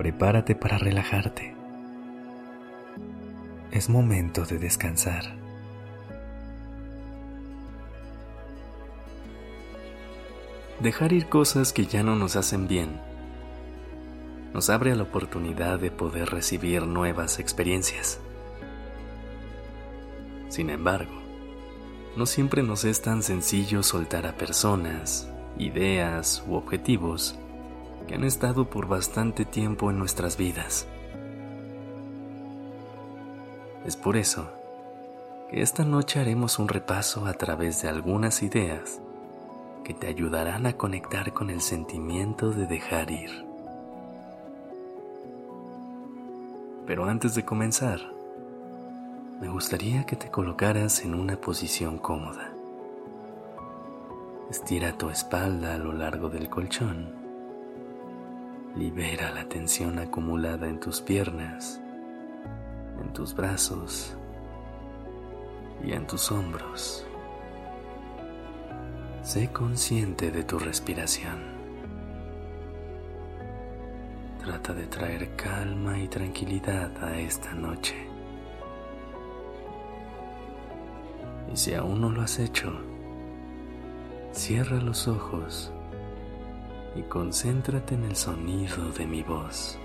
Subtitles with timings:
[0.00, 1.54] Prepárate para relajarte.
[3.70, 5.36] Es momento de descansar.
[10.80, 12.98] Dejar ir cosas que ya no nos hacen bien
[14.54, 18.20] nos abre a la oportunidad de poder recibir nuevas experiencias.
[20.48, 21.12] Sin embargo,
[22.16, 27.38] no siempre nos es tan sencillo soltar a personas, ideas u objetivos
[28.10, 30.88] que han estado por bastante tiempo en nuestras vidas.
[33.86, 34.50] Es por eso
[35.48, 39.00] que esta noche haremos un repaso a través de algunas ideas
[39.84, 43.30] que te ayudarán a conectar con el sentimiento de dejar ir.
[46.88, 48.00] Pero antes de comenzar,
[49.40, 52.50] me gustaría que te colocaras en una posición cómoda.
[54.50, 57.19] Estira tu espalda a lo largo del colchón.
[58.76, 61.80] Libera la tensión acumulada en tus piernas,
[63.00, 64.16] en tus brazos
[65.84, 67.06] y en tus hombros.
[69.22, 71.38] Sé consciente de tu respiración.
[74.44, 77.96] Trata de traer calma y tranquilidad a esta noche.
[81.52, 82.72] Y si aún no lo has hecho,
[84.32, 85.72] Cierra los ojos
[86.94, 89.78] y concéntrate en el sonido de mi voz.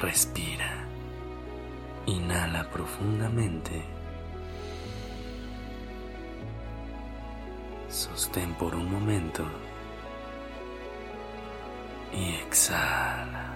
[0.00, 0.86] Respira.
[2.06, 3.82] Inhala profundamente.
[7.88, 9.44] Sostén por un momento.
[12.12, 13.54] Y exhala.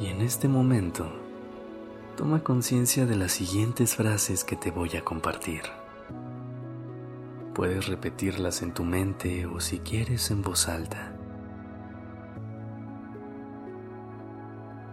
[0.00, 1.29] Y en este momento,
[2.20, 5.62] toma conciencia de las siguientes frases que te voy a compartir.
[7.54, 11.14] Puedes repetirlas en tu mente o si quieres en voz alta.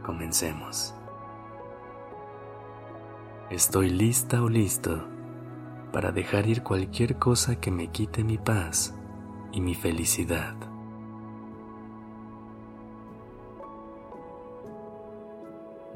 [0.05, 0.95] Comencemos.
[3.49, 5.05] Estoy lista o listo
[5.91, 8.95] para dejar ir cualquier cosa que me quite mi paz
[9.51, 10.55] y mi felicidad.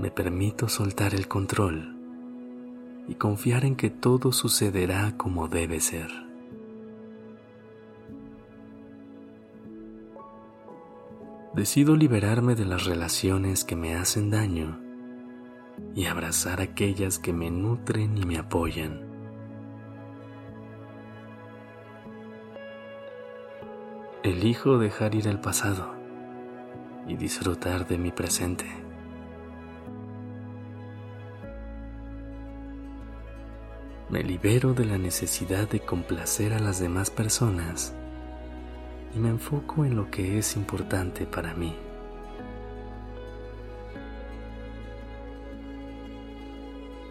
[0.01, 1.95] Me permito soltar el control
[3.07, 6.09] y confiar en que todo sucederá como debe ser.
[11.53, 14.79] Decido liberarme de las relaciones que me hacen daño
[15.93, 19.05] y abrazar aquellas que me nutren y me apoyan.
[24.23, 25.93] Elijo dejar ir el pasado
[27.07, 28.90] y disfrutar de mi presente.
[34.11, 37.93] Me libero de la necesidad de complacer a las demás personas
[39.15, 41.73] y me enfoco en lo que es importante para mí.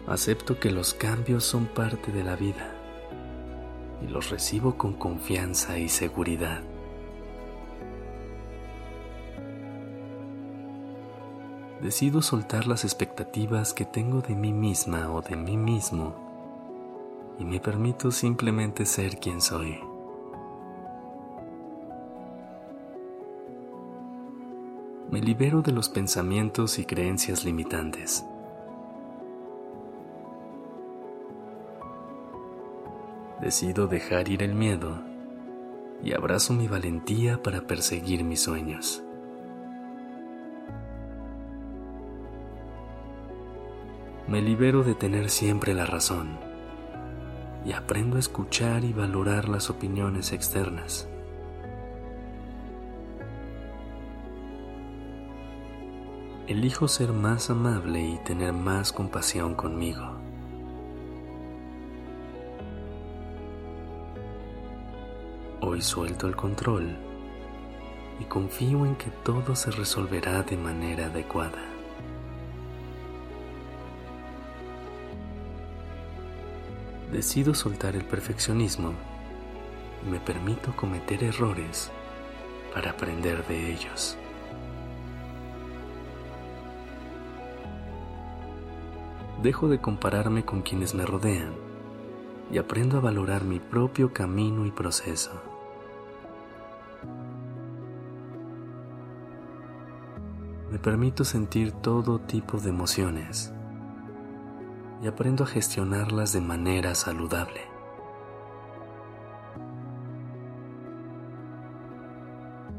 [0.05, 2.71] Acepto que los cambios son parte de la vida
[4.03, 6.61] y los recibo con confianza y seguridad.
[11.81, 16.20] Decido soltar las expectativas que tengo de mí misma o de mí mismo
[17.41, 19.79] y me permito simplemente ser quien soy.
[25.09, 28.23] Me libero de los pensamientos y creencias limitantes.
[33.41, 34.99] Decido dejar ir el miedo
[36.03, 39.03] y abrazo mi valentía para perseguir mis sueños.
[44.27, 46.50] Me libero de tener siempre la razón
[47.65, 51.07] y aprendo a escuchar y valorar las opiniones externas.
[56.47, 60.17] Elijo ser más amable y tener más compasión conmigo.
[65.61, 66.97] Hoy suelto el control
[68.19, 71.70] y confío en que todo se resolverá de manera adecuada.
[77.11, 78.93] Decido soltar el perfeccionismo
[80.05, 81.91] y me permito cometer errores
[82.73, 84.17] para aprender de ellos.
[89.43, 91.53] Dejo de compararme con quienes me rodean
[92.51, 95.31] y aprendo a valorar mi propio camino y proceso.
[100.71, 103.51] Me permito sentir todo tipo de emociones
[105.01, 107.61] y aprendo a gestionarlas de manera saludable.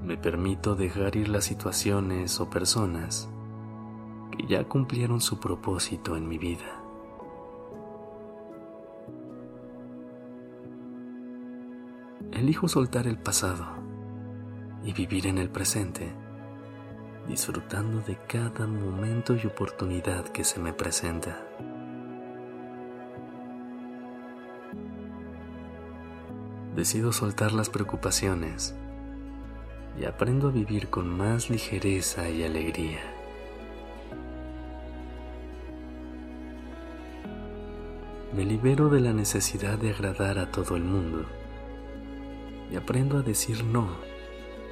[0.05, 3.29] Me permito dejar ir las situaciones o personas
[4.37, 6.83] que ya cumplieron su propósito en mi vida.
[12.33, 13.67] Elijo soltar el pasado
[14.85, 16.13] y vivir en el presente,
[17.29, 21.52] disfrutando de cada momento y oportunidad que se me presenta.
[26.75, 28.75] Decido soltar las preocupaciones
[30.01, 33.01] y aprendo a vivir con más ligereza y alegría.
[38.35, 41.27] Me libero de la necesidad de agradar a todo el mundo
[42.71, 43.91] y aprendo a decir no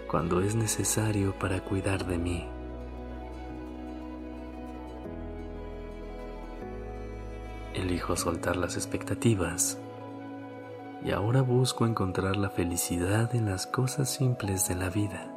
[0.08, 2.48] cuando es necesario para cuidar de mí.
[7.74, 9.78] Elijo soltar las expectativas
[11.02, 15.30] y ahora busco encontrar la felicidad en las cosas simples de la vida.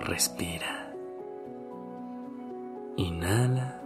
[0.00, 0.92] Respira.
[2.96, 3.80] Inhala.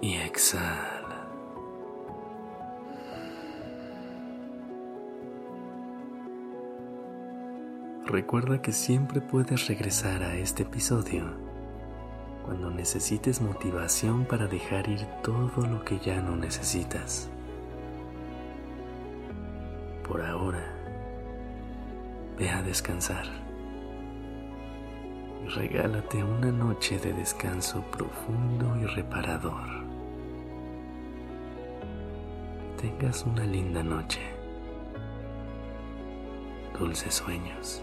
[0.00, 0.91] Y exhala.
[8.06, 11.24] Recuerda que siempre puedes regresar a este episodio
[12.44, 17.28] cuando necesites motivación para dejar ir todo lo que ya no necesitas.
[20.06, 20.64] Por ahora,
[22.38, 23.42] ve a descansar
[25.48, 29.82] regálate una noche de descanso profundo y reparador.
[32.80, 34.20] Tengas una linda noche.
[36.78, 37.82] Dulces sueños.